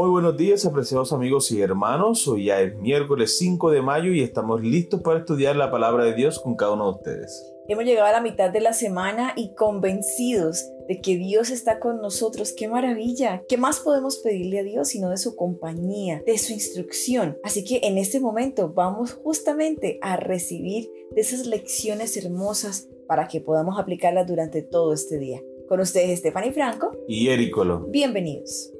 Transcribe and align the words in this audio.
Muy 0.00 0.08
buenos 0.08 0.38
días, 0.38 0.64
apreciados 0.64 1.12
amigos 1.12 1.52
y 1.52 1.60
hermanos. 1.60 2.26
Hoy 2.26 2.46
ya 2.46 2.62
es 2.62 2.74
miércoles 2.76 3.36
5 3.36 3.70
de 3.70 3.82
mayo 3.82 4.14
y 4.14 4.22
estamos 4.22 4.62
listos 4.62 5.02
para 5.02 5.18
estudiar 5.18 5.56
la 5.56 5.70
palabra 5.70 6.06
de 6.06 6.14
Dios 6.14 6.38
con 6.38 6.56
cada 6.56 6.72
uno 6.72 6.86
de 6.86 6.90
ustedes. 6.92 7.52
Hemos 7.68 7.84
llegado 7.84 8.06
a 8.06 8.12
la 8.12 8.22
mitad 8.22 8.48
de 8.48 8.62
la 8.62 8.72
semana 8.72 9.34
y 9.36 9.54
convencidos 9.54 10.64
de 10.88 11.02
que 11.02 11.18
Dios 11.18 11.50
está 11.50 11.80
con 11.80 12.00
nosotros. 12.00 12.54
¡Qué 12.56 12.66
maravilla! 12.66 13.42
¿Qué 13.46 13.58
más 13.58 13.80
podemos 13.80 14.16
pedirle 14.20 14.60
a 14.60 14.62
Dios 14.62 14.88
sino 14.88 15.10
de 15.10 15.18
su 15.18 15.36
compañía, 15.36 16.22
de 16.24 16.38
su 16.38 16.54
instrucción? 16.54 17.36
Así 17.44 17.62
que 17.62 17.86
en 17.86 17.98
este 17.98 18.20
momento 18.20 18.72
vamos 18.72 19.12
justamente 19.22 19.98
a 20.00 20.16
recibir 20.16 20.90
de 21.14 21.20
esas 21.20 21.46
lecciones 21.46 22.16
hermosas 22.16 22.88
para 23.06 23.28
que 23.28 23.42
podamos 23.42 23.78
aplicarlas 23.78 24.26
durante 24.26 24.62
todo 24.62 24.94
este 24.94 25.18
día. 25.18 25.42
Con 25.68 25.78
ustedes 25.80 26.20
Stephanie 26.20 26.52
Franco 26.52 26.90
y 27.06 27.28
Ericolo. 27.28 27.80
Bienvenidos. 27.90 28.72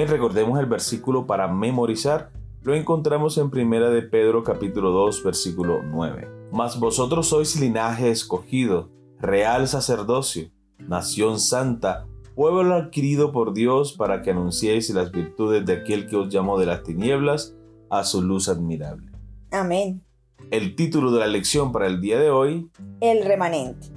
Bien, 0.00 0.08
recordemos 0.08 0.58
el 0.58 0.64
versículo 0.64 1.26
para 1.26 1.46
memorizar. 1.46 2.30
Lo 2.62 2.74
encontramos 2.74 3.36
en 3.36 3.50
Primera 3.50 3.90
de 3.90 4.00
Pedro 4.00 4.42
capítulo 4.44 4.92
2 4.92 5.22
versículo 5.22 5.82
9. 5.82 6.26
Mas 6.50 6.80
vosotros 6.80 7.28
sois 7.28 7.60
linaje 7.60 8.10
escogido, 8.10 8.88
real 9.18 9.68
sacerdocio, 9.68 10.50
nación 10.78 11.38
santa, 11.38 12.06
pueblo 12.34 12.76
adquirido 12.76 13.30
por 13.30 13.52
Dios 13.52 13.92
para 13.92 14.22
que 14.22 14.30
anunciéis 14.30 14.88
las 14.88 15.12
virtudes 15.12 15.66
de 15.66 15.74
aquel 15.74 16.06
que 16.06 16.16
os 16.16 16.32
llamó 16.32 16.58
de 16.58 16.64
las 16.64 16.82
tinieblas 16.82 17.54
a 17.90 18.02
su 18.04 18.22
luz 18.22 18.48
admirable. 18.48 19.12
Amén. 19.50 20.02
El 20.50 20.76
título 20.76 21.12
de 21.12 21.20
la 21.20 21.26
lección 21.26 21.72
para 21.72 21.86
el 21.86 22.00
día 22.00 22.18
de 22.18 22.30
hoy. 22.30 22.70
El 23.02 23.22
remanente. 23.22 23.88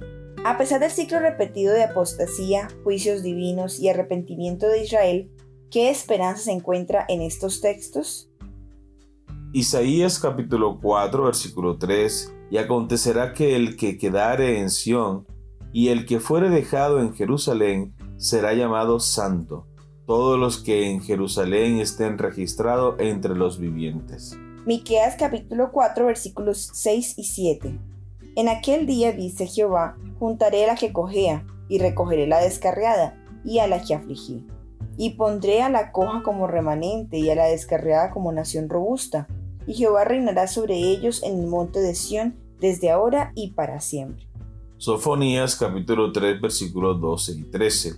A 0.44 0.58
pesar 0.58 0.80
del 0.80 0.90
ciclo 0.90 1.20
repetido 1.20 1.72
de 1.72 1.84
apostasía, 1.84 2.68
juicios 2.82 3.22
divinos 3.22 3.80
y 3.80 3.88
arrepentimiento 3.88 4.68
de 4.68 4.82
Israel, 4.82 5.30
¿Qué 5.74 5.90
esperanza 5.90 6.44
se 6.44 6.52
encuentra 6.52 7.04
en 7.08 7.20
estos 7.20 7.60
textos? 7.60 8.30
Isaías 9.52 10.20
capítulo 10.20 10.78
4 10.80 11.24
versículo 11.24 11.78
3 11.78 12.32
Y 12.52 12.58
acontecerá 12.58 13.32
que 13.32 13.56
el 13.56 13.76
que 13.76 13.98
quedare 13.98 14.60
en 14.60 14.70
Sión 14.70 15.26
y 15.72 15.88
el 15.88 16.06
que 16.06 16.20
fuere 16.20 16.48
dejado 16.48 17.00
en 17.00 17.12
Jerusalén 17.12 17.92
será 18.18 18.54
llamado 18.54 19.00
santo, 19.00 19.66
todos 20.06 20.38
los 20.38 20.62
que 20.62 20.88
en 20.88 21.00
Jerusalén 21.02 21.80
estén 21.80 22.18
registrados 22.18 22.94
entre 23.00 23.34
los 23.34 23.58
vivientes. 23.58 24.38
Miqueas 24.66 25.16
capítulo 25.16 25.72
4 25.72 26.06
versículos 26.06 26.70
6 26.72 27.14
y 27.18 27.24
7 27.24 27.80
En 28.36 28.48
aquel 28.48 28.86
día 28.86 29.10
dice 29.10 29.48
Jehová, 29.48 29.96
juntaré 30.20 30.62
a 30.62 30.68
la 30.68 30.76
que 30.76 30.92
cojea 30.92 31.44
y 31.68 31.80
recogeré 31.80 32.28
la 32.28 32.38
descarriada 32.38 33.20
y 33.44 33.58
a 33.58 33.66
la 33.66 33.82
que 33.82 33.94
afligí 33.96 34.46
y 34.96 35.10
pondré 35.10 35.62
a 35.62 35.68
la 35.68 35.92
coja 35.92 36.22
como 36.22 36.46
remanente 36.46 37.18
y 37.18 37.30
a 37.30 37.34
la 37.34 37.46
descarriada 37.46 38.10
como 38.10 38.32
nación 38.32 38.68
robusta, 38.68 39.26
y 39.66 39.74
Jehová 39.74 40.04
reinará 40.04 40.46
sobre 40.46 40.76
ellos 40.76 41.22
en 41.22 41.40
el 41.40 41.46
monte 41.46 41.80
de 41.80 41.94
Sión 41.94 42.36
desde 42.60 42.90
ahora 42.90 43.32
y 43.34 43.52
para 43.52 43.80
siempre. 43.80 44.26
Sofonías 44.76 45.56
capítulo 45.56 46.12
3 46.12 46.40
versículos 46.40 47.00
12 47.00 47.32
y 47.32 47.42
13. 47.44 47.92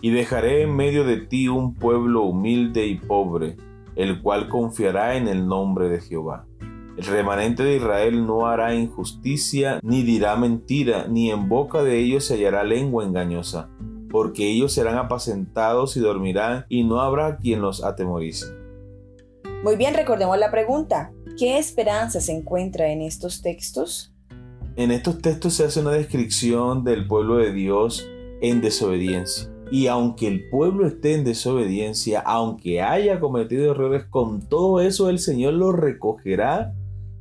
Y 0.00 0.10
dejaré 0.10 0.62
en 0.62 0.74
medio 0.74 1.04
de 1.04 1.18
ti 1.18 1.48
un 1.48 1.74
pueblo 1.74 2.22
humilde 2.22 2.86
y 2.86 2.96
pobre, 2.96 3.56
el 3.96 4.20
cual 4.22 4.48
confiará 4.48 5.16
en 5.16 5.28
el 5.28 5.46
nombre 5.46 5.88
de 5.88 6.00
Jehová. 6.00 6.46
El 6.96 7.04
remanente 7.06 7.62
de 7.62 7.76
Israel 7.76 8.26
no 8.26 8.46
hará 8.46 8.74
injusticia, 8.74 9.80
ni 9.82 10.02
dirá 10.02 10.36
mentira, 10.36 11.06
ni 11.08 11.30
en 11.30 11.48
boca 11.48 11.82
de 11.82 11.98
ellos 11.98 12.24
se 12.24 12.34
hallará 12.34 12.64
lengua 12.64 13.04
engañosa 13.04 13.68
porque 14.14 14.48
ellos 14.48 14.72
serán 14.72 14.96
apacentados 14.96 15.96
y 15.96 16.00
dormirán, 16.00 16.66
y 16.68 16.84
no 16.84 17.00
habrá 17.00 17.36
quien 17.36 17.60
los 17.60 17.82
atemorice. 17.82 18.46
Muy 19.64 19.74
bien, 19.74 19.92
recordemos 19.92 20.38
la 20.38 20.52
pregunta. 20.52 21.10
¿Qué 21.36 21.58
esperanza 21.58 22.20
se 22.20 22.30
encuentra 22.30 22.92
en 22.92 23.02
estos 23.02 23.42
textos? 23.42 24.14
En 24.76 24.92
estos 24.92 25.20
textos 25.20 25.54
se 25.54 25.64
hace 25.64 25.80
una 25.80 25.90
descripción 25.90 26.84
del 26.84 27.08
pueblo 27.08 27.38
de 27.38 27.52
Dios 27.52 28.08
en 28.40 28.60
desobediencia. 28.60 29.50
Y 29.72 29.88
aunque 29.88 30.28
el 30.28 30.48
pueblo 30.48 30.86
esté 30.86 31.14
en 31.14 31.24
desobediencia, 31.24 32.20
aunque 32.20 32.82
haya 32.82 33.18
cometido 33.18 33.72
errores, 33.72 34.04
con 34.04 34.48
todo 34.48 34.80
eso 34.80 35.10
el 35.10 35.18
Señor 35.18 35.54
lo 35.54 35.72
recogerá, 35.72 36.72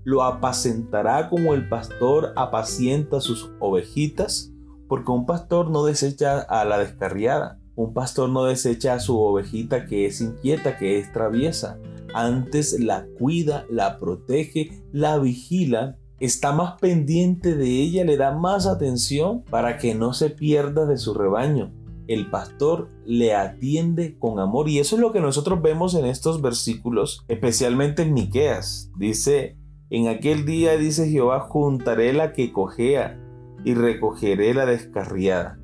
lo 0.03 0.21
apacentará 0.21 1.31
como 1.31 1.55
el 1.55 1.67
pastor 1.67 2.33
apacienta 2.35 3.19
sus 3.19 3.49
ovejitas 3.59 4.52
porque 4.93 5.09
un 5.09 5.25
pastor 5.25 5.71
no 5.71 5.85
desecha 5.85 6.39
a 6.39 6.65
la 6.65 6.77
descarriada, 6.77 7.59
un 7.73 7.95
pastor 7.95 8.29
no 8.29 8.43
desecha 8.43 8.93
a 8.93 8.99
su 8.99 9.19
ovejita 9.19 9.87
que 9.87 10.05
es 10.05 10.21
inquieta, 10.21 10.77
que 10.77 10.99
es 10.99 11.11
traviesa. 11.11 11.79
Antes 12.13 12.79
la 12.79 13.07
cuida, 13.17 13.65
la 13.71 13.97
protege, 13.97 14.83
la 14.91 15.17
vigila, 15.17 15.97
está 16.19 16.51
más 16.51 16.79
pendiente 16.79 17.55
de 17.55 17.69
ella, 17.69 18.05
le 18.05 18.17
da 18.17 18.37
más 18.37 18.67
atención 18.67 19.41
para 19.49 19.79
que 19.79 19.95
no 19.95 20.13
se 20.13 20.29
pierda 20.29 20.85
de 20.85 20.97
su 20.97 21.15
rebaño. 21.15 21.73
El 22.05 22.29
pastor 22.29 22.91
le 23.03 23.33
atiende 23.33 24.19
con 24.19 24.37
amor 24.37 24.69
y 24.69 24.77
eso 24.77 24.95
es 24.95 25.01
lo 25.01 25.11
que 25.11 25.21
nosotros 25.21 25.59
vemos 25.63 25.95
en 25.95 26.05
estos 26.05 26.39
versículos, 26.39 27.25
especialmente 27.27 28.03
en 28.03 28.13
Miqueas. 28.13 28.91
Dice, 28.95 29.57
en 29.89 30.07
aquel 30.07 30.45
día 30.45 30.77
dice 30.77 31.09
Jehová, 31.09 31.39
juntaré 31.39 32.13
la 32.13 32.31
que 32.31 32.53
cojea 32.53 33.22
y 33.63 33.73
recogeré 33.73 34.53
la 34.53 34.65
descarriada. 34.65 35.59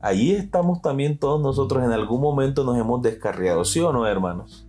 Allí 0.00 0.32
estamos 0.32 0.82
también 0.82 1.18
todos 1.18 1.40
nosotros, 1.40 1.84
en 1.84 1.92
algún 1.92 2.20
momento 2.20 2.64
nos 2.64 2.78
hemos 2.78 3.02
descarriado, 3.02 3.64
¿sí 3.64 3.80
o 3.80 3.92
no, 3.92 4.06
hermanos? 4.06 4.68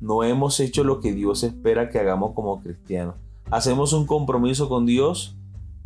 No 0.00 0.24
hemos 0.24 0.58
hecho 0.60 0.84
lo 0.84 1.00
que 1.00 1.12
Dios 1.12 1.42
espera 1.42 1.90
que 1.90 1.98
hagamos 1.98 2.32
como 2.34 2.62
cristianos. 2.62 3.16
Hacemos 3.50 3.92
un 3.92 4.06
compromiso 4.06 4.68
con 4.68 4.86
Dios, 4.86 5.36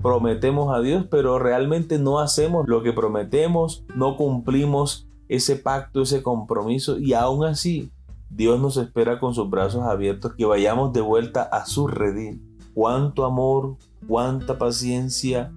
prometemos 0.03 0.75
a 0.77 0.81
Dios, 0.81 1.07
pero 1.11 1.39
realmente 1.39 1.99
no 1.99 2.19
hacemos 2.19 2.69
lo 2.69 2.83
que 2.83 2.93
prometemos, 2.93 3.85
no 3.97 4.17
cumplimos 4.17 5.09
ese 5.29 5.57
pacto, 5.57 6.03
ese 6.03 6.23
compromiso 6.23 6.99
y 6.99 7.15
aún 7.15 7.45
así 7.45 7.91
Dios 8.31 8.61
nos 8.61 8.77
espera 8.77 9.19
con 9.19 9.35
sus 9.35 9.49
brazos 9.49 9.83
abiertos 9.83 10.35
que 10.35 10.45
vayamos 10.45 10.93
de 10.93 11.01
vuelta 11.01 11.43
a 11.43 11.67
su 11.67 11.87
redil. 11.87 12.43
Cuánto 12.75 13.25
amor, 13.25 13.77
cuánta 14.09 14.59
paciencia, 14.59 15.53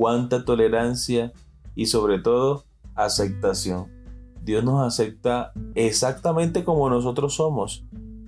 cuánta 0.00 0.46
tolerancia 0.46 1.30
y 1.74 1.84
sobre 1.84 2.20
todo 2.20 2.64
aceptación. 2.94 3.92
Dios 4.42 4.64
nos 4.64 4.82
acepta 4.82 5.52
exactamente 5.74 6.64
como 6.64 6.88
nosotros 6.88 7.34
somos 7.34 7.84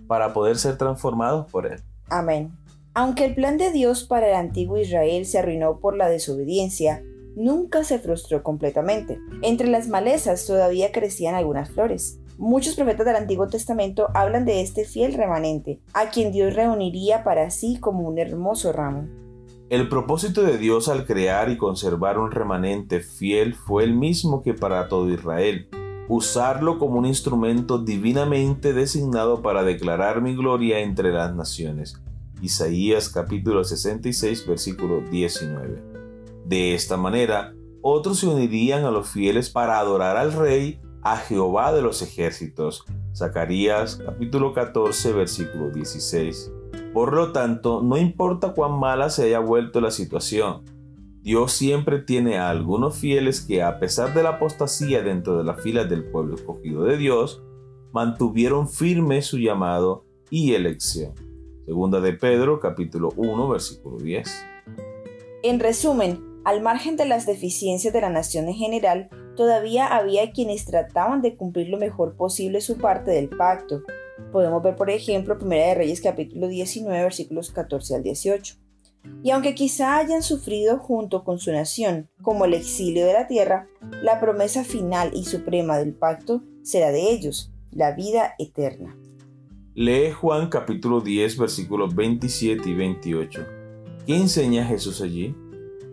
para 0.06 0.34
poder 0.34 0.58
ser 0.58 0.76
transformados 0.76 1.50
por 1.50 1.64
Él. 1.64 1.80
Amén. 2.10 2.52
Aunque 2.92 3.24
el 3.24 3.34
plan 3.34 3.56
de 3.56 3.72
Dios 3.72 4.04
para 4.04 4.28
el 4.28 4.34
antiguo 4.34 4.76
Israel 4.76 5.24
se 5.24 5.38
arruinó 5.38 5.80
por 5.80 5.96
la 5.96 6.10
desobediencia, 6.10 7.02
nunca 7.36 7.84
se 7.84 7.98
frustró 7.98 8.42
completamente. 8.42 9.18
Entre 9.40 9.66
las 9.66 9.88
malezas 9.88 10.44
todavía 10.44 10.92
crecían 10.92 11.34
algunas 11.34 11.70
flores. 11.70 12.20
Muchos 12.36 12.74
profetas 12.74 13.06
del 13.06 13.16
Antiguo 13.16 13.48
Testamento 13.48 14.08
hablan 14.12 14.44
de 14.44 14.60
este 14.60 14.84
fiel 14.84 15.14
remanente, 15.14 15.80
a 15.94 16.10
quien 16.10 16.32
Dios 16.32 16.52
reuniría 16.52 17.24
para 17.24 17.48
sí 17.48 17.78
como 17.80 18.06
un 18.06 18.18
hermoso 18.18 18.72
ramo. 18.72 19.21
El 19.72 19.88
propósito 19.88 20.42
de 20.42 20.58
Dios 20.58 20.88
al 20.88 21.06
crear 21.06 21.48
y 21.48 21.56
conservar 21.56 22.18
un 22.18 22.30
remanente 22.30 23.00
fiel 23.00 23.54
fue 23.54 23.84
el 23.84 23.94
mismo 23.94 24.42
que 24.42 24.52
para 24.52 24.86
todo 24.86 25.08
Israel, 25.08 25.70
usarlo 26.10 26.78
como 26.78 26.98
un 26.98 27.06
instrumento 27.06 27.78
divinamente 27.78 28.74
designado 28.74 29.40
para 29.40 29.62
declarar 29.62 30.20
mi 30.20 30.36
gloria 30.36 30.80
entre 30.80 31.10
las 31.10 31.34
naciones. 31.34 31.98
Isaías 32.42 33.08
capítulo 33.08 33.64
66 33.64 34.46
versículo 34.46 35.00
19. 35.10 35.82
De 36.44 36.74
esta 36.74 36.98
manera, 36.98 37.54
otros 37.80 38.18
se 38.18 38.26
unirían 38.26 38.84
a 38.84 38.90
los 38.90 39.08
fieles 39.08 39.48
para 39.48 39.78
adorar 39.78 40.18
al 40.18 40.34
Rey, 40.34 40.82
a 41.02 41.16
Jehová 41.16 41.72
de 41.72 41.80
los 41.80 42.02
ejércitos. 42.02 42.84
Zacarías 43.16 43.96
capítulo 44.04 44.52
14 44.52 45.14
versículo 45.14 45.70
16. 45.70 46.52
Por 46.92 47.14
lo 47.14 47.32
tanto, 47.32 47.80
no 47.80 47.96
importa 47.96 48.52
cuán 48.52 48.78
mala 48.78 49.08
se 49.08 49.24
haya 49.24 49.38
vuelto 49.38 49.80
la 49.80 49.90
situación, 49.90 50.62
Dios 51.22 51.52
siempre 51.52 52.00
tiene 52.00 52.36
a 52.36 52.50
algunos 52.50 52.96
fieles 52.96 53.40
que, 53.40 53.62
a 53.62 53.78
pesar 53.78 54.12
de 54.12 54.22
la 54.22 54.30
apostasía 54.30 55.02
dentro 55.02 55.38
de 55.38 55.44
las 55.44 55.62
filas 55.62 55.88
del 55.88 56.04
pueblo 56.04 56.34
escogido 56.34 56.84
de 56.84 56.98
Dios, 56.98 57.42
mantuvieron 57.92 58.68
firme 58.68 59.22
su 59.22 59.38
llamado 59.38 60.04
y 60.28 60.52
elección. 60.54 61.14
Segunda 61.64 62.00
de 62.00 62.12
Pedro, 62.12 62.60
capítulo 62.60 63.10
1, 63.16 63.48
versículo 63.48 63.96
10. 63.98 64.44
En 65.44 65.60
resumen, 65.60 66.20
al 66.44 66.60
margen 66.60 66.96
de 66.96 67.06
las 67.06 67.24
deficiencias 67.24 67.94
de 67.94 68.00
la 68.02 68.10
nación 68.10 68.48
en 68.48 68.54
general, 68.54 69.08
todavía 69.36 69.86
había 69.86 70.32
quienes 70.32 70.66
trataban 70.66 71.22
de 71.22 71.36
cumplir 71.36 71.68
lo 71.68 71.78
mejor 71.78 72.16
posible 72.16 72.60
su 72.60 72.76
parte 72.76 73.12
del 73.12 73.30
pacto, 73.30 73.82
Podemos 74.32 74.62
ver, 74.62 74.76
por 74.76 74.88
ejemplo, 74.88 75.36
Primera 75.36 75.66
de 75.66 75.74
Reyes 75.74 76.00
capítulo 76.00 76.48
19, 76.48 77.02
versículos 77.02 77.50
14 77.50 77.96
al 77.96 78.02
18. 78.02 78.56
Y 79.22 79.30
aunque 79.30 79.54
quizá 79.54 79.98
hayan 79.98 80.22
sufrido 80.22 80.78
junto 80.78 81.22
con 81.22 81.38
su 81.38 81.52
nación, 81.52 82.08
como 82.22 82.46
el 82.46 82.54
exilio 82.54 83.04
de 83.04 83.12
la 83.12 83.26
tierra, 83.26 83.68
la 84.02 84.20
promesa 84.20 84.64
final 84.64 85.10
y 85.12 85.24
suprema 85.24 85.76
del 85.76 85.94
pacto 85.94 86.42
será 86.62 86.90
de 86.90 87.10
ellos, 87.10 87.52
la 87.70 87.92
vida 87.92 88.34
eterna. 88.38 88.96
Lee 89.74 90.12
Juan 90.12 90.48
capítulo 90.48 91.00
10 91.02 91.36
versículos 91.38 91.94
27 91.94 92.70
y 92.70 92.74
28. 92.74 93.46
¿Qué 94.06 94.16
enseña 94.16 94.64
Jesús 94.64 95.02
allí? 95.02 95.34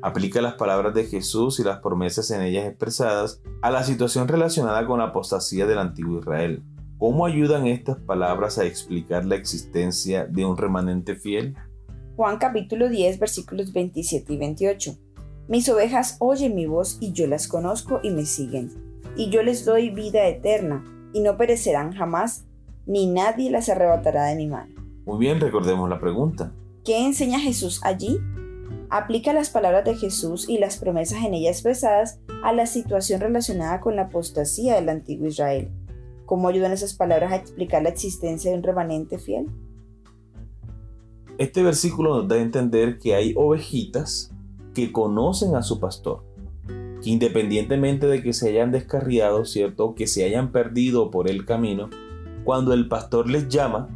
Aplica 0.02 0.42
las 0.42 0.54
palabras 0.54 0.94
de 0.94 1.06
Jesús 1.06 1.60
y 1.60 1.64
las 1.64 1.80
promesas 1.80 2.32
en 2.32 2.42
ellas 2.42 2.66
expresadas 2.66 3.42
a 3.62 3.70
la 3.70 3.84
situación 3.84 4.30
relacionada 4.30 4.86
con 4.86 5.00
la 5.00 5.06
apostasía 5.06 5.66
del 5.66 5.80
antiguo 5.80 6.20
Israel. 6.20 6.64
¿Cómo 7.00 7.26
ayudan 7.26 7.66
estas 7.66 7.98
palabras 7.98 8.58
a 8.58 8.66
explicar 8.66 9.24
la 9.24 9.36
existencia 9.36 10.26
de 10.26 10.44
un 10.44 10.58
remanente 10.58 11.16
fiel? 11.16 11.56
Juan 12.18 12.38
capítulo 12.40 12.90
10 12.90 13.20
versículos 13.20 13.72
27 13.72 14.34
y 14.34 14.38
28. 14.38 14.98
Mis 15.48 15.70
ovejas 15.70 16.18
oyen 16.20 16.56
mi 16.56 16.66
voz 16.66 16.98
y 17.00 17.14
yo 17.14 17.26
las 17.26 17.48
conozco 17.48 18.02
y 18.04 18.10
me 18.12 18.26
siguen. 18.26 18.70
Y 19.16 19.30
yo 19.30 19.44
les 19.44 19.64
doy 19.64 19.92
vida 19.92 20.28
eterna 20.28 20.84
y 21.14 21.22
no 21.22 21.38
perecerán 21.38 21.94
jamás, 21.94 22.44
ni 22.86 23.08
nadie 23.08 23.50
las 23.50 23.70
arrebatará 23.70 24.26
de 24.26 24.36
mi 24.36 24.48
mano. 24.48 24.76
Muy 25.06 25.20
bien, 25.20 25.40
recordemos 25.40 25.90
la 25.90 26.02
pregunta. 26.02 26.52
¿Qué 26.84 27.06
enseña 27.06 27.40
Jesús 27.40 27.80
allí? 27.86 28.20
Aplica 28.90 29.32
las 29.32 29.50
palabras 29.52 29.86
de 29.86 29.96
Jesús 29.96 30.50
y 30.50 30.58
las 30.58 30.76
promesas 30.76 31.24
en 31.24 31.34
ella 31.34 31.50
expresadas 31.50 32.20
a 32.44 32.52
la 32.52 32.66
situación 32.66 33.22
relacionada 33.22 33.80
con 33.80 33.96
la 33.96 34.04
apostasía 34.04 34.76
del 34.76 34.90
antiguo 34.90 35.28
Israel. 35.28 35.72
¿Cómo 36.30 36.48
ayudan 36.48 36.72
esas 36.72 36.94
palabras 36.94 37.32
a 37.32 37.38
explicar 37.38 37.82
la 37.82 37.90
existencia 37.90 38.52
de 38.52 38.58
un 38.58 38.62
remanente 38.62 39.18
fiel? 39.18 39.48
Este 41.40 41.64
versículo 41.64 42.18
nos 42.18 42.28
da 42.28 42.36
a 42.36 42.42
entender 42.42 43.00
que 43.00 43.16
hay 43.16 43.34
ovejitas 43.36 44.32
que 44.76 44.92
conocen 44.92 45.56
a 45.56 45.64
su 45.64 45.80
pastor, 45.80 46.24
que 47.02 47.10
independientemente 47.10 48.06
de 48.06 48.22
que 48.22 48.34
se 48.34 48.50
hayan 48.50 48.72
descarriado, 48.72 49.44
¿cierto? 49.44 49.96
Que 49.96 50.06
se 50.06 50.24
hayan 50.24 50.52
perdido 50.52 51.10
por 51.10 51.28
el 51.28 51.48
camino, 51.48 51.90
cuando 52.44 52.74
el 52.74 52.88
pastor 52.88 53.28
les 53.28 53.48
llama, 53.48 53.90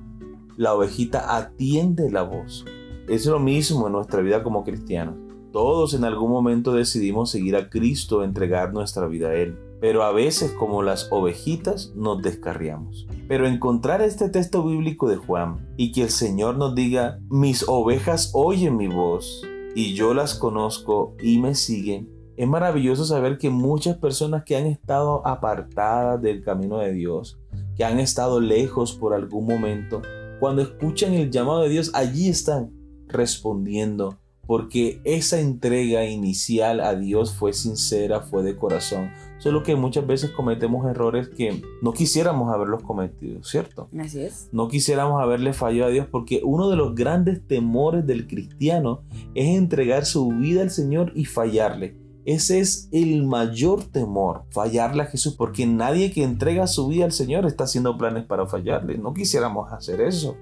la 0.58 0.74
ovejita 0.74 1.38
atiende 1.38 2.10
la 2.10 2.24
voz. 2.24 2.66
Es 3.08 3.28
lo 3.28 3.38
mismo 3.38 3.86
en 3.86 3.94
nuestra 3.94 4.24
vida 4.24 4.42
como 4.42 4.64
cristianos. 4.64 5.18
Todos 5.52 5.94
en 5.94 6.04
algún 6.04 6.32
momento 6.32 6.74
decidimos 6.74 7.30
seguir 7.30 7.56
a 7.56 7.70
Cristo, 7.70 8.24
entregar 8.24 8.74
nuestra 8.74 9.06
vida 9.06 9.30
a 9.30 9.36
Él 9.36 9.56
pero 9.84 10.04
a 10.04 10.14
veces 10.14 10.54
como 10.54 10.82
las 10.82 11.10
ovejitas 11.12 11.92
nos 11.94 12.22
descarriamos. 12.22 13.06
Pero 13.28 13.48
encontrar 13.48 14.02
este 14.02 14.30
texto 14.30 14.66
bíblico 14.66 15.10
de 15.10 15.18
Juan 15.18 15.74
y 15.76 15.92
que 15.92 16.04
el 16.04 16.10
Señor 16.10 16.56
nos 16.56 16.74
diga, 16.74 17.20
mis 17.30 17.66
ovejas 17.68 18.32
oyen 18.34 18.78
mi 18.78 18.88
voz 18.88 19.46
y 19.76 19.94
yo 19.94 20.14
las 20.14 20.36
conozco 20.36 21.18
y 21.22 21.38
me 21.40 21.54
siguen, 21.54 22.10
es 22.38 22.48
maravilloso 22.48 23.04
saber 23.04 23.38
que 23.38 23.50
muchas 23.50 23.98
personas 23.98 24.46
que 24.46 24.56
han 24.56 24.68
estado 24.68 25.22
apartadas 25.28 26.22
del 26.22 26.42
camino 26.46 26.78
de 26.78 26.94
Dios, 26.94 27.38
que 27.76 27.84
han 27.84 28.00
estado 28.00 28.40
lejos 28.40 28.94
por 28.94 29.14
algún 29.14 29.46
momento, 29.46 30.02
cuando 30.40 30.62
escuchan 30.62 31.12
el 31.12 31.30
llamado 31.30 31.64
de 31.64 31.68
Dios, 31.68 31.92
allí 31.94 32.30
están 32.30 32.72
respondiendo, 33.10 34.18
porque 34.46 35.00
esa 35.06 35.40
entrega 35.40 36.06
inicial 36.06 36.82
a 36.82 36.96
Dios 36.96 37.34
fue 37.34 37.54
sincera, 37.54 38.22
fue 38.22 38.44
de 38.44 38.58
corazón. 38.58 39.12
Solo 39.38 39.64
que 39.64 39.76
muchas 39.76 40.06
veces 40.06 40.32
cometemos 40.32 40.86
errores 40.86 41.30
que 41.30 41.62
no 41.82 41.94
quisiéramos 41.94 42.54
haberlos 42.54 42.84
cometido, 42.84 43.44
¿cierto? 43.44 43.88
Así 43.98 44.22
es. 44.22 44.50
No 44.52 44.68
quisiéramos 44.68 45.22
haberle 45.22 45.54
fallado 45.54 45.90
a 45.90 45.94
Dios 45.94 46.08
porque 46.10 46.42
uno 46.44 46.70
de 46.70 46.76
los 46.76 46.96
grandes 46.96 47.46
temores 47.48 48.06
del 48.06 48.28
cristiano 48.28 49.02
es 49.34 49.48
entregar 49.48 50.06
su 50.06 50.30
vida 50.30 50.62
al 50.62 50.72
Señor 50.72 51.12
y 51.16 51.26
fallarle. 51.26 51.98
Ese 52.26 52.60
es 52.60 52.88
el 52.94 53.24
mayor 53.24 53.84
temor, 53.84 54.44
fallarle 54.50 55.04
a 55.04 55.08
Jesús, 55.08 55.36
porque 55.36 55.66
nadie 55.66 56.12
que 56.12 56.24
entrega 56.24 56.68
su 56.68 56.88
vida 56.88 57.04
al 57.04 57.12
Señor 57.12 57.46
está 57.46 57.66
haciendo 57.66 57.98
planes 57.98 58.24
para 58.24 58.48
fallarle. 58.48 58.98
No 58.98 59.14
quisiéramos 59.14 59.74
hacer 59.74 60.00
eso. 60.00 60.38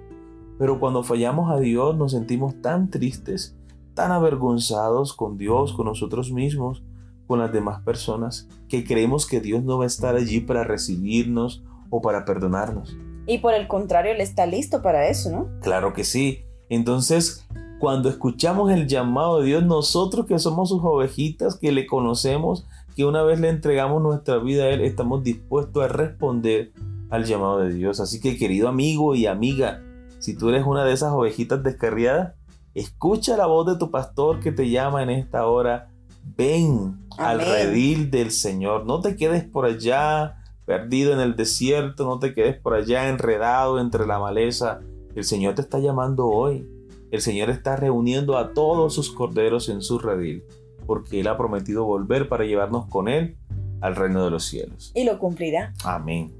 Pero 0.59 0.79
cuando 0.79 1.03
fallamos 1.03 1.49
a 1.49 1.59
Dios 1.59 1.97
nos 1.97 2.11
sentimos 2.11 2.61
tan 2.61 2.91
tristes 2.91 3.57
tan 3.93 4.11
avergonzados 4.11 5.13
con 5.13 5.37
Dios, 5.37 5.73
con 5.73 5.85
nosotros 5.85 6.31
mismos, 6.31 6.83
con 7.27 7.39
las 7.39 7.51
demás 7.51 7.81
personas, 7.81 8.47
que 8.67 8.83
creemos 8.83 9.25
que 9.25 9.39
Dios 9.39 9.63
no 9.63 9.77
va 9.77 9.85
a 9.85 9.87
estar 9.87 10.15
allí 10.15 10.41
para 10.41 10.63
recibirnos 10.63 11.63
o 11.89 12.01
para 12.01 12.25
perdonarnos. 12.25 12.97
Y 13.27 13.37
por 13.37 13.53
el 13.53 13.67
contrario, 13.67 14.11
Él 14.11 14.21
está 14.21 14.45
listo 14.45 14.81
para 14.81 15.07
eso, 15.07 15.29
¿no? 15.29 15.47
Claro 15.61 15.93
que 15.93 16.03
sí. 16.03 16.43
Entonces, 16.69 17.47
cuando 17.79 18.09
escuchamos 18.09 18.71
el 18.71 18.87
llamado 18.87 19.39
de 19.39 19.47
Dios, 19.47 19.63
nosotros 19.63 20.25
que 20.25 20.39
somos 20.39 20.69
sus 20.69 20.81
ovejitas, 20.83 21.57
que 21.57 21.71
le 21.71 21.85
conocemos, 21.85 22.67
que 22.95 23.05
una 23.05 23.23
vez 23.23 23.39
le 23.39 23.49
entregamos 23.49 24.01
nuestra 24.01 24.37
vida 24.37 24.63
a 24.63 24.69
Él, 24.69 24.81
estamos 24.81 25.23
dispuestos 25.23 25.83
a 25.83 25.87
responder 25.87 26.73
al 27.09 27.25
llamado 27.25 27.59
de 27.59 27.73
Dios. 27.73 27.99
Así 27.99 28.19
que 28.19 28.37
querido 28.37 28.67
amigo 28.67 29.15
y 29.15 29.25
amiga, 29.27 29.81
si 30.19 30.35
tú 30.35 30.49
eres 30.49 30.65
una 30.65 30.83
de 30.85 30.93
esas 30.93 31.11
ovejitas 31.11 31.63
descarriadas, 31.63 32.35
Escucha 32.73 33.37
la 33.37 33.47
voz 33.47 33.65
de 33.65 33.77
tu 33.77 33.91
pastor 33.91 34.39
que 34.39 34.51
te 34.51 34.69
llama 34.69 35.03
en 35.03 35.09
esta 35.09 35.45
hora. 35.47 35.89
Ven 36.37 36.97
al 37.17 37.39
redil 37.39 38.11
del 38.11 38.31
Señor. 38.31 38.85
No 38.85 39.01
te 39.01 39.15
quedes 39.15 39.43
por 39.43 39.65
allá 39.65 40.37
perdido 40.65 41.13
en 41.13 41.19
el 41.19 41.35
desierto, 41.35 42.05
no 42.05 42.19
te 42.19 42.33
quedes 42.33 42.57
por 42.57 42.73
allá 42.73 43.09
enredado 43.09 43.79
entre 43.79 44.05
la 44.05 44.19
maleza. 44.19 44.79
El 45.15 45.23
Señor 45.23 45.55
te 45.55 45.61
está 45.61 45.79
llamando 45.79 46.27
hoy. 46.27 46.65
El 47.11 47.21
Señor 47.21 47.49
está 47.49 47.75
reuniendo 47.75 48.37
a 48.37 48.53
todos 48.53 48.93
sus 48.93 49.11
corderos 49.11 49.67
en 49.67 49.81
su 49.81 49.99
redil, 49.99 50.45
porque 50.85 51.19
Él 51.19 51.27
ha 51.27 51.37
prometido 51.37 51.83
volver 51.83 52.29
para 52.29 52.45
llevarnos 52.45 52.85
con 52.87 53.09
Él 53.09 53.35
al 53.81 53.97
reino 53.97 54.23
de 54.23 54.31
los 54.31 54.45
cielos. 54.45 54.93
Y 54.95 55.03
lo 55.03 55.19
cumplirá. 55.19 55.73
Amén. 55.83 56.31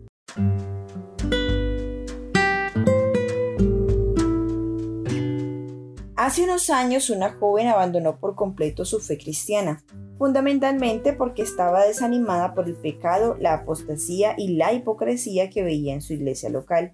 Hace 6.24 6.44
unos 6.44 6.70
años 6.70 7.10
una 7.10 7.32
joven 7.32 7.68
abandonó 7.68 8.20
por 8.20 8.36
completo 8.36 8.86
su 8.86 9.00
fe 9.00 9.18
cristiana, 9.18 9.84
fundamentalmente 10.20 11.14
porque 11.14 11.42
estaba 11.42 11.84
desanimada 11.84 12.54
por 12.54 12.68
el 12.68 12.76
pecado, 12.76 13.36
la 13.40 13.56
apostasía 13.56 14.36
y 14.38 14.50
la 14.50 14.72
hipocresía 14.72 15.50
que 15.50 15.64
veía 15.64 15.96
en 15.96 16.04
su 16.04 16.14
iglesia 16.14 16.52
local. 16.52 16.94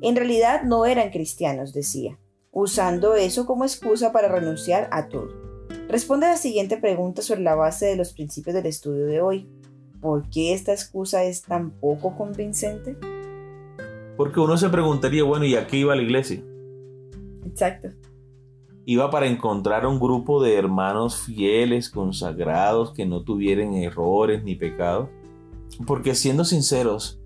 En 0.00 0.16
realidad 0.16 0.62
no 0.62 0.86
eran 0.86 1.10
cristianos, 1.10 1.74
decía, 1.74 2.18
usando 2.50 3.14
eso 3.14 3.44
como 3.44 3.66
excusa 3.66 4.10
para 4.10 4.28
renunciar 4.28 4.88
a 4.90 5.10
todo. 5.10 5.28
Responde 5.90 6.24
a 6.24 6.30
la 6.30 6.38
siguiente 6.38 6.78
pregunta 6.78 7.20
sobre 7.20 7.42
la 7.42 7.56
base 7.56 7.84
de 7.84 7.96
los 7.96 8.14
principios 8.14 8.54
del 8.54 8.64
estudio 8.64 9.04
de 9.04 9.20
hoy. 9.20 9.50
¿Por 10.00 10.30
qué 10.30 10.54
esta 10.54 10.72
excusa 10.72 11.24
es 11.24 11.42
tan 11.42 11.72
poco 11.72 12.16
convincente? 12.16 12.96
Porque 14.16 14.40
uno 14.40 14.56
se 14.56 14.70
preguntaría, 14.70 15.24
bueno, 15.24 15.44
¿y 15.44 15.56
a 15.56 15.66
qué 15.66 15.76
iba 15.76 15.94
la 15.94 16.00
iglesia? 16.00 16.42
Exacto 17.44 17.90
iba 18.86 19.10
para 19.10 19.26
encontrar 19.26 19.84
un 19.84 19.98
grupo 19.98 20.40
de 20.40 20.54
hermanos 20.54 21.16
fieles, 21.16 21.90
consagrados, 21.90 22.92
que 22.92 23.04
no 23.04 23.22
tuvieran 23.22 23.74
errores 23.74 24.44
ni 24.44 24.54
pecados. 24.54 25.08
Porque 25.86 26.14
siendo 26.14 26.44
sinceros, 26.44 27.20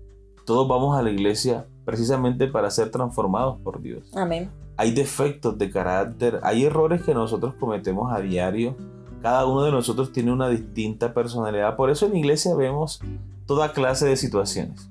todos 0.45 0.67
vamos 0.67 0.97
a 0.97 1.03
la 1.03 1.11
iglesia 1.11 1.67
precisamente 1.85 2.47
para 2.47 2.71
ser 2.71 2.89
transformados 2.89 3.59
por 3.63 3.79
Dios. 3.79 4.11
Amén. 4.15 4.49
Hay 4.75 4.91
defectos 4.91 5.55
de 5.59 5.69
carácter, 5.69 6.39
hay 6.41 6.65
errores 6.65 7.03
que 7.03 7.13
nosotros 7.13 7.53
cometemos 7.59 8.11
a 8.11 8.19
diario. 8.19 8.75
Cada 9.21 9.45
uno 9.45 9.63
de 9.63 9.71
nosotros 9.71 10.11
tiene 10.11 10.33
una 10.33 10.49
distinta 10.49 11.13
personalidad. 11.13 11.75
Por 11.75 11.91
eso 11.91 12.07
en 12.07 12.13
la 12.13 12.17
iglesia 12.17 12.55
vemos 12.55 12.99
toda 13.45 13.71
clase 13.71 14.07
de 14.07 14.17
situaciones. 14.17 14.90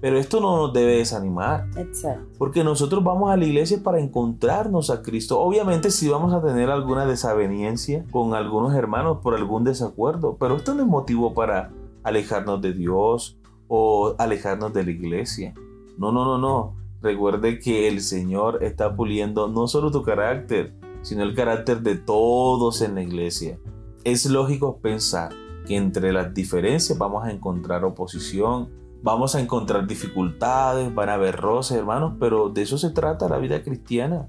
Pero 0.00 0.18
esto 0.18 0.40
no 0.40 0.56
nos 0.56 0.72
debe 0.72 0.98
desanimar. 0.98 1.66
Exacto. 1.76 2.24
Porque 2.38 2.62
nosotros 2.62 3.02
vamos 3.02 3.30
a 3.30 3.36
la 3.36 3.44
iglesia 3.44 3.82
para 3.82 4.00
encontrarnos 4.00 4.90
a 4.90 5.02
Cristo. 5.02 5.40
Obviamente 5.40 5.90
si 5.90 6.08
vamos 6.08 6.32
a 6.32 6.40
tener 6.40 6.70
alguna 6.70 7.04
desaveniencia 7.04 8.04
con 8.12 8.34
algunos 8.34 8.74
hermanos 8.74 9.18
por 9.22 9.34
algún 9.34 9.64
desacuerdo. 9.64 10.36
Pero 10.38 10.56
esto 10.56 10.74
no 10.74 10.82
es 10.82 10.88
motivo 10.88 11.34
para 11.34 11.72
alejarnos 12.04 12.62
de 12.62 12.72
Dios 12.72 13.38
o 13.66 14.14
alejarnos 14.18 14.72
de 14.72 14.84
la 14.84 14.90
iglesia. 14.90 15.54
No, 15.98 16.12
no, 16.12 16.24
no, 16.24 16.38
no. 16.38 16.74
Recuerde 17.02 17.58
que 17.58 17.88
el 17.88 18.00
Señor 18.00 18.62
está 18.62 18.94
puliendo 18.94 19.48
no 19.48 19.68
solo 19.68 19.90
tu 19.90 20.02
carácter, 20.02 20.74
sino 21.02 21.22
el 21.22 21.34
carácter 21.34 21.80
de 21.80 21.96
todos 21.96 22.82
en 22.82 22.94
la 22.94 23.02
iglesia. 23.02 23.58
Es 24.04 24.26
lógico 24.26 24.78
pensar 24.78 25.32
que 25.66 25.76
entre 25.76 26.12
las 26.12 26.34
diferencias 26.34 26.98
vamos 26.98 27.24
a 27.24 27.30
encontrar 27.30 27.84
oposición, 27.84 28.70
Vamos 29.02 29.34
a 29.34 29.40
encontrar 29.40 29.86
dificultades, 29.86 30.92
van 30.94 31.08
a 31.08 31.14
haber 31.14 31.36
roces, 31.36 31.76
hermanos, 31.76 32.14
pero 32.18 32.48
de 32.48 32.62
eso 32.62 32.78
se 32.78 32.90
trata 32.90 33.28
la 33.28 33.38
vida 33.38 33.62
cristiana. 33.62 34.28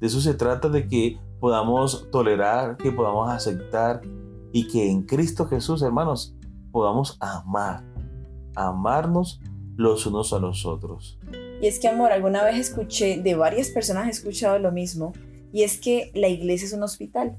De 0.00 0.06
eso 0.06 0.20
se 0.20 0.34
trata 0.34 0.68
de 0.68 0.86
que 0.86 1.18
podamos 1.40 2.08
tolerar, 2.10 2.76
que 2.76 2.92
podamos 2.92 3.30
aceptar 3.30 4.02
y 4.52 4.68
que 4.68 4.90
en 4.90 5.02
Cristo 5.02 5.46
Jesús, 5.46 5.82
hermanos, 5.82 6.36
podamos 6.70 7.18
amar, 7.20 7.84
amarnos 8.54 9.40
los 9.76 10.06
unos 10.06 10.32
a 10.32 10.38
los 10.38 10.64
otros. 10.66 11.18
Y 11.60 11.66
es 11.66 11.78
que, 11.78 11.88
amor, 11.88 12.12
alguna 12.12 12.44
vez 12.44 12.56
escuché, 12.56 13.20
de 13.22 13.34
varias 13.34 13.70
personas 13.70 14.08
escuchado 14.08 14.58
lo 14.58 14.72
mismo, 14.72 15.12
Y 15.52 15.62
es 15.62 15.80
que 15.80 16.10
la 16.14 16.28
iglesia 16.28 16.66
es 16.66 16.74
un 16.74 16.82
hospital. 16.82 17.38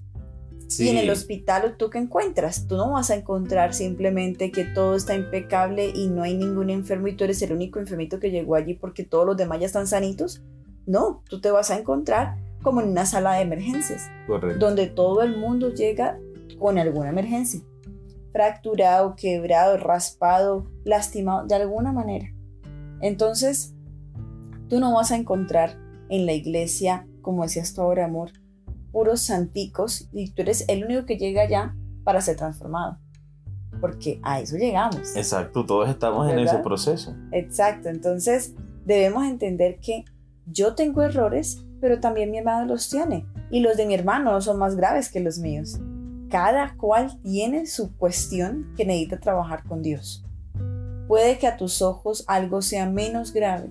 Y 0.80 0.90
en 0.90 0.98
el 0.98 1.10
hospital, 1.10 1.76
¿tú 1.78 1.90
qué 1.90 1.98
encuentras? 1.98 2.68
Tú 2.68 2.76
no 2.76 2.92
vas 2.92 3.10
a 3.10 3.16
encontrar 3.16 3.74
simplemente 3.74 4.52
que 4.52 4.66
todo 4.66 4.96
está 4.96 5.16
impecable 5.16 5.92
y 5.96 6.10
no 6.10 6.24
hay 6.24 6.36
ningún 6.36 6.70
enfermo 6.70 7.08
y 7.08 7.16
tú 7.16 7.24
eres 7.24 7.42
el 7.42 7.54
único 7.54 7.80
enfermito 7.80 8.20
que 8.20 8.32
llegó 8.32 8.56
allí 8.56 8.74
porque 8.74 9.06
todos 9.06 9.26
los 9.26 9.38
demás 9.38 9.62
ya 9.62 9.66
están 9.66 9.88
sanitos. 9.88 10.42
No, 10.86 11.24
tú 11.30 11.40
te 11.40 11.52
vas 11.52 11.72
a 11.72 11.78
encontrar 11.78 12.36
como 12.64 12.82
en 12.82 12.90
una 12.90 13.06
sala 13.06 13.36
de 13.36 13.44
emergencias, 13.44 14.10
donde 14.60 14.88
todo 14.88 15.22
el 15.22 15.38
mundo 15.38 15.74
llega 15.74 16.20
con 16.60 16.78
alguna 16.78 17.10
emergencia, 17.10 17.62
fracturado, 18.34 19.16
quebrado, 19.16 19.78
raspado, 19.78 20.70
lastimado, 20.84 21.48
de 21.48 21.56
alguna 21.56 21.94
manera. 21.94 22.34
Entonces, 23.02 23.74
tú 24.68 24.80
no 24.80 24.94
vas 24.94 25.12
a 25.12 25.16
encontrar 25.16 25.78
en 26.10 26.26
la 26.26 26.34
iglesia, 26.34 27.08
como 27.22 27.44
decías 27.44 27.74
tú 27.74 27.82
ahora, 27.82 28.06
amor, 28.06 28.32
puros 28.92 29.22
santicos 29.22 30.10
y 30.12 30.32
tú 30.32 30.42
eres 30.42 30.66
el 30.68 30.86
único 30.86 31.06
que 31.06 31.18
llega 31.18 31.44
allá 31.44 31.76
para 32.04 32.22
ser 32.22 32.38
transformado. 32.38 33.00
Porque 33.80 34.20
a 34.24 34.40
eso 34.40 34.58
llegamos. 34.58 35.16
Exacto, 35.16 35.66
todos 35.66 35.90
estamos 35.90 36.30
en 36.32 36.40
ese 36.40 36.58
proceso. 36.60 37.16
Exacto, 37.32 37.90
entonces 37.90 38.54
debemos 38.86 39.26
entender 39.26 39.80
que 39.80 40.06
yo 40.46 40.74
tengo 40.74 41.02
errores, 41.04 41.64
pero 41.80 42.00
también 42.00 42.32
mi 42.32 42.40
hermano 42.40 42.66
los 42.66 42.90
tiene. 42.90 43.26
Y 43.52 43.60
los 43.60 43.78
de 43.78 43.86
mi 43.86 43.94
hermano 43.94 44.32
no 44.32 44.42
son 44.42 44.58
más 44.58 44.76
graves 44.76 45.12
que 45.12 45.20
los 45.20 45.38
míos. 45.38 45.80
Cada 46.30 46.76
cual 46.76 47.20
tiene 47.22 47.68
su 47.68 47.96
cuestión 47.96 48.74
que 48.76 48.86
necesita 48.86 49.20
trabajar 49.20 49.64
con 49.64 49.82
Dios. 49.82 50.26
Puede 51.08 51.38
que 51.38 51.48
a 51.48 51.56
tus 51.56 51.82
ojos 51.82 52.24
algo 52.28 52.62
sea 52.62 52.90
menos 52.90 53.32
grave, 53.32 53.70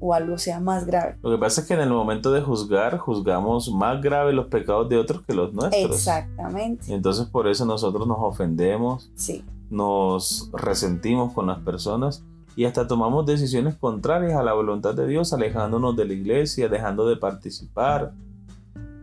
o 0.00 0.14
algo 0.14 0.38
sea 0.38 0.60
más 0.60 0.86
grave. 0.86 1.16
Lo 1.22 1.30
que 1.30 1.38
pasa 1.38 1.60
es 1.60 1.66
que 1.66 1.74
en 1.74 1.80
el 1.80 1.90
momento 1.90 2.32
de 2.32 2.40
juzgar, 2.40 2.98
juzgamos 2.98 3.70
más 3.72 4.02
grave 4.02 4.32
los 4.32 4.46
pecados 4.46 4.88
de 4.88 4.96
otros 4.96 5.22
que 5.26 5.34
los 5.34 5.52
nuestros. 5.52 5.96
Exactamente. 5.96 6.90
Y 6.90 6.94
entonces 6.94 7.26
por 7.26 7.46
eso 7.46 7.66
nosotros 7.66 8.08
nos 8.08 8.18
ofendemos, 8.18 9.10
sí. 9.14 9.44
nos 9.68 10.50
resentimos 10.52 11.32
con 11.34 11.46
las 11.46 11.58
personas 11.60 12.24
y 12.56 12.64
hasta 12.64 12.86
tomamos 12.86 13.26
decisiones 13.26 13.76
contrarias 13.76 14.34
a 14.34 14.42
la 14.42 14.54
voluntad 14.54 14.94
de 14.94 15.06
Dios, 15.06 15.32
alejándonos 15.32 15.96
de 15.96 16.06
la 16.06 16.14
iglesia, 16.14 16.68
dejando 16.68 17.08
de 17.08 17.16
participar 17.16 18.12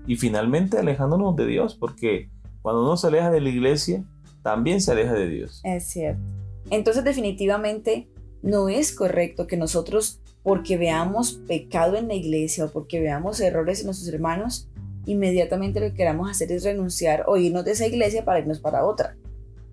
y 0.08 0.16
finalmente 0.16 0.80
alejándonos 0.80 1.36
de 1.36 1.46
Dios, 1.46 1.76
porque 1.76 2.30
cuando 2.62 2.82
uno 2.82 2.98
se 2.98 3.08
aleja 3.08 3.30
de 3.30 3.42
la 3.42 3.50
iglesia, 3.50 4.04
también 4.42 4.82
se 4.82 4.92
aleja 4.92 5.14
de 5.14 5.28
Dios. 5.28 5.62
Es 5.64 5.88
cierto. 5.88 6.22
Entonces 6.70 7.04
definitivamente 7.04 8.10
no 8.42 8.70
es 8.70 8.94
correcto 8.94 9.48
que 9.48 9.58
nosotros 9.58 10.22
porque 10.48 10.78
veamos 10.78 11.42
pecado 11.46 11.98
en 11.98 12.08
la 12.08 12.14
iglesia 12.14 12.64
o 12.64 12.72
porque 12.72 13.02
veamos 13.02 13.42
errores 13.42 13.82
en 13.82 13.88
nuestros 13.88 14.08
hermanos, 14.14 14.70
inmediatamente 15.06 15.82
lo 15.82 15.88
que 15.88 15.96
queramos 15.96 16.32
hacer 16.32 16.54
es 16.54 16.64
renunciar 16.64 17.26
o 17.28 17.36
irnos 17.36 17.66
de 17.66 17.72
esa 17.72 17.86
iglesia 17.86 18.24
para 18.24 18.40
irnos 18.40 18.62
para 18.62 18.86
otra. 18.86 19.18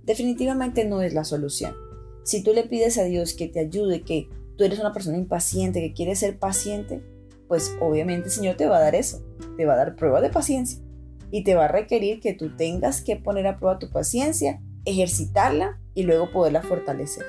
Definitivamente 0.02 0.84
no 0.84 1.00
es 1.00 1.14
la 1.14 1.22
solución. 1.22 1.76
Si 2.24 2.42
tú 2.42 2.52
le 2.52 2.64
pides 2.64 2.98
a 2.98 3.04
Dios 3.04 3.34
que 3.34 3.46
te 3.46 3.60
ayude, 3.60 4.02
que 4.02 4.28
tú 4.56 4.64
eres 4.64 4.80
una 4.80 4.92
persona 4.92 5.16
impaciente, 5.16 5.80
que 5.80 5.92
quiere 5.92 6.16
ser 6.16 6.40
paciente, 6.40 7.04
pues 7.46 7.76
obviamente 7.80 8.26
el 8.26 8.34
Señor 8.34 8.56
te 8.56 8.66
va 8.66 8.78
a 8.78 8.80
dar 8.80 8.96
eso, 8.96 9.22
te 9.56 9.66
va 9.66 9.74
a 9.74 9.76
dar 9.76 9.94
prueba 9.94 10.20
de 10.20 10.30
paciencia 10.30 10.80
y 11.30 11.44
te 11.44 11.54
va 11.54 11.66
a 11.66 11.68
requerir 11.68 12.18
que 12.18 12.34
tú 12.34 12.56
tengas 12.56 13.00
que 13.00 13.14
poner 13.14 13.46
a 13.46 13.58
prueba 13.58 13.78
tu 13.78 13.90
paciencia, 13.90 14.60
ejercitarla 14.86 15.78
y 15.94 16.02
luego 16.02 16.32
poderla 16.32 16.62
fortalecer. 16.62 17.26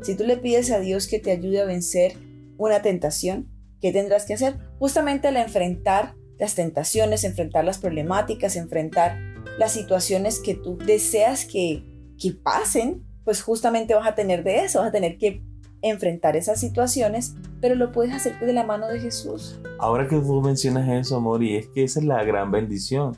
Si 0.00 0.14
tú 0.14 0.24
le 0.24 0.38
pides 0.38 0.70
a 0.70 0.80
Dios 0.80 1.08
que 1.08 1.18
te 1.18 1.30
ayude 1.30 1.60
a 1.60 1.66
vencer 1.66 2.14
una 2.58 2.82
tentación, 2.82 3.48
¿qué 3.80 3.92
tendrás 3.92 4.24
que 4.24 4.34
hacer? 4.34 4.58
Justamente 4.78 5.28
al 5.28 5.36
enfrentar 5.36 6.14
las 6.38 6.54
tentaciones, 6.54 7.24
enfrentar 7.24 7.64
las 7.64 7.78
problemáticas, 7.78 8.56
enfrentar 8.56 9.18
las 9.58 9.72
situaciones 9.72 10.40
que 10.40 10.54
tú 10.54 10.76
deseas 10.76 11.44
que, 11.44 11.82
que 12.18 12.32
pasen, 12.32 13.04
pues 13.24 13.42
justamente 13.42 13.94
vas 13.94 14.06
a 14.06 14.14
tener 14.14 14.44
de 14.44 14.64
eso, 14.64 14.80
vas 14.80 14.88
a 14.88 14.92
tener 14.92 15.18
que 15.18 15.42
enfrentar 15.82 16.36
esas 16.36 16.60
situaciones, 16.60 17.34
pero 17.60 17.74
lo 17.74 17.92
puedes 17.92 18.14
hacer 18.14 18.38
de 18.38 18.52
la 18.52 18.64
mano 18.64 18.88
de 18.88 19.00
Jesús. 19.00 19.60
Ahora 19.78 20.08
que 20.08 20.16
tú 20.16 20.40
mencionas 20.42 20.88
eso, 20.88 21.16
amor, 21.16 21.42
y 21.42 21.56
es 21.56 21.68
que 21.68 21.84
esa 21.84 22.00
es 22.00 22.06
la 22.06 22.22
gran 22.24 22.50
bendición. 22.50 23.16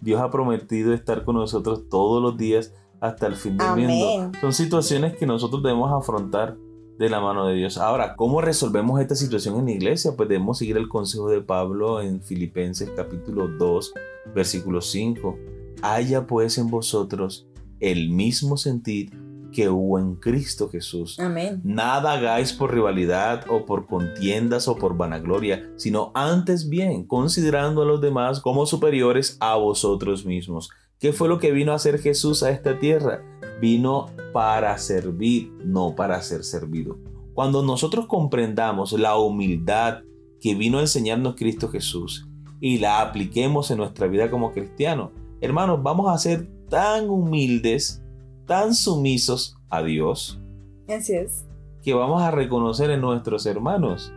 Dios 0.00 0.20
ha 0.20 0.30
prometido 0.30 0.92
estar 0.94 1.24
con 1.24 1.36
nosotros 1.36 1.88
todos 1.88 2.20
los 2.22 2.36
días 2.36 2.72
hasta 3.00 3.26
el 3.26 3.36
fin 3.36 3.56
del 3.56 3.88
mundo. 3.88 4.38
Son 4.40 4.52
situaciones 4.52 5.16
que 5.16 5.26
nosotros 5.26 5.62
debemos 5.62 5.92
afrontar 5.92 6.56
de 7.02 7.10
la 7.10 7.20
mano 7.20 7.46
de 7.48 7.56
Dios. 7.56 7.78
Ahora, 7.78 8.14
¿cómo 8.14 8.40
resolvemos 8.40 9.00
esta 9.00 9.16
situación 9.16 9.58
en 9.58 9.64
la 9.66 9.72
iglesia? 9.72 10.12
Pues 10.16 10.28
debemos 10.28 10.58
seguir 10.58 10.76
el 10.76 10.88
consejo 10.88 11.28
de 11.28 11.40
Pablo 11.40 12.00
en 12.00 12.22
Filipenses 12.22 12.90
capítulo 12.94 13.48
2, 13.48 13.92
versículo 14.32 14.80
5. 14.80 15.36
Haya 15.82 16.28
pues 16.28 16.58
en 16.58 16.70
vosotros 16.70 17.48
el 17.80 18.10
mismo 18.10 18.56
sentir 18.56 19.10
que 19.50 19.68
hubo 19.68 19.98
en 19.98 20.14
Cristo 20.14 20.68
Jesús. 20.70 21.18
Amén. 21.18 21.60
Nada 21.64 22.12
hagáis 22.12 22.52
por 22.52 22.72
rivalidad 22.72 23.46
o 23.50 23.66
por 23.66 23.86
contiendas 23.88 24.68
o 24.68 24.76
por 24.76 24.96
vanagloria, 24.96 25.72
sino 25.76 26.12
antes 26.14 26.68
bien, 26.68 27.04
considerando 27.04 27.82
a 27.82 27.84
los 27.84 28.00
demás 28.00 28.38
como 28.38 28.64
superiores 28.64 29.36
a 29.40 29.56
vosotros 29.56 30.24
mismos. 30.24 30.70
¿Qué 31.00 31.12
fue 31.12 31.28
lo 31.28 31.40
que 31.40 31.50
vino 31.50 31.72
a 31.72 31.74
hacer 31.74 31.98
Jesús 31.98 32.44
a 32.44 32.50
esta 32.50 32.78
tierra? 32.78 33.24
Vino 33.62 34.08
para 34.32 34.76
servir, 34.76 35.52
no 35.64 35.94
para 35.94 36.20
ser 36.20 36.42
servido. 36.42 36.98
Cuando 37.32 37.62
nosotros 37.62 38.06
comprendamos 38.08 38.92
la 38.92 39.16
humildad 39.16 40.00
que 40.40 40.56
vino 40.56 40.78
a 40.78 40.80
enseñarnos 40.80 41.36
Cristo 41.36 41.68
Jesús 41.68 42.28
y 42.60 42.78
la 42.78 43.00
apliquemos 43.00 43.70
en 43.70 43.78
nuestra 43.78 44.08
vida 44.08 44.32
como 44.32 44.50
cristianos, 44.50 45.10
hermanos, 45.40 45.80
vamos 45.80 46.12
a 46.12 46.18
ser 46.18 46.48
tan 46.68 47.08
humildes, 47.08 48.02
tan 48.46 48.74
sumisos 48.74 49.56
a 49.70 49.80
Dios. 49.84 50.40
Así 50.88 51.14
es. 51.14 51.44
Que 51.84 51.94
vamos 51.94 52.20
a 52.20 52.32
reconocer 52.32 52.90
en 52.90 53.00
nuestros 53.00 53.46
hermanos 53.46 54.12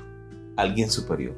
alguien 0.57 0.89
superior. 0.89 1.35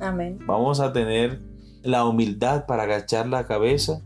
Amén. 0.00 0.38
Vamos 0.46 0.78
a 0.78 0.92
tener 0.92 1.40
la 1.82 2.04
humildad 2.04 2.66
para 2.66 2.84
agachar 2.84 3.26
la 3.26 3.48
cabeza 3.48 4.00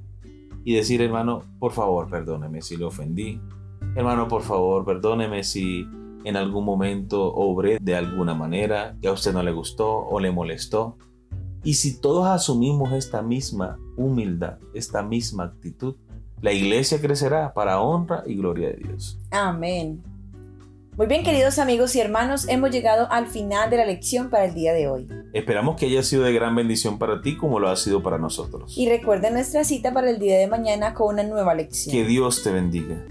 y 0.67 0.75
decir, 0.75 1.01
hermano, 1.01 1.45
por 1.61 1.71
favor, 1.71 2.11
perdóneme 2.11 2.61
si 2.61 2.77
le 2.77 2.85
ofendí. 2.85 3.41
Hermano, 3.95 4.27
por 4.27 4.43
favor, 4.43 4.85
perdóneme 4.85 5.45
si 5.45 5.87
en 6.25 6.37
algún 6.37 6.65
momento 6.65 7.33
obré 7.33 7.79
de 7.81 7.95
alguna 7.95 8.35
manera 8.35 8.97
que 9.01 9.07
a 9.07 9.13
usted 9.13 9.33
no 9.33 9.45
le 9.45 9.53
gustó 9.53 9.89
o 9.89 10.19
le 10.19 10.33
molestó. 10.33 10.99
Y 11.63 11.75
si 11.75 12.01
todos 12.01 12.27
asumimos 12.27 12.93
esta 12.95 13.23
misma 13.23 13.79
humildad, 13.97 14.59
esta 14.75 15.05
misma 15.05 15.45
actitud, 15.45 15.95
la 16.43 16.53
iglesia 16.53 17.01
crecerá 17.01 17.55
para 17.55 17.81
honra 17.81 18.25
y 18.27 18.35
gloria 18.35 18.71
de 18.71 18.79
Dios. 18.79 19.21
Amén. 19.31 20.03
Muy 20.97 21.09
bien, 21.09 21.25
queridos 21.25 21.59
amigos 21.59 21.95
y 21.95 22.01
hermanos, 22.01 22.49
hemos 22.49 22.71
llegado 22.71 23.07
al 23.13 23.27
final 23.27 23.69
de 23.69 23.77
la 23.77 23.85
lección 23.85 24.31
para 24.31 24.47
el 24.47 24.55
día 24.55 24.73
de 24.73 24.89
hoy. 24.89 25.07
Esperamos 25.35 25.77
que 25.77 25.85
haya 25.85 26.03
sido 26.03 26.23
de 26.23 26.33
gran 26.33 26.57
bendición 26.57 26.99
para 26.99 27.21
ti 27.21 27.37
como 27.37 27.61
lo 27.61 27.69
ha 27.69 27.77
sido 27.77 28.03
para 28.03 28.17
nosotros. 28.17 28.73
Y 28.79 28.89
recuerden 28.89 29.35
nuestra 29.35 29.63
cita 29.65 29.93
para 29.93 30.09
el 30.09 30.19
día 30.19 30.39
de 30.39 30.47
mañana 30.47 30.95
con 30.95 31.13
una 31.13 31.23
nueva 31.23 31.55
lección. 31.55 31.93
Que 31.95 32.07
Dios 32.07 32.43
te 32.43 32.51
bendiga. 32.51 33.05